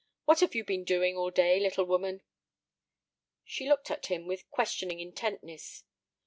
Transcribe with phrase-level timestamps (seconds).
[0.25, 2.23] What have you been doing all day, little woman?"
[3.45, 5.83] She looked at him with questioning intentness.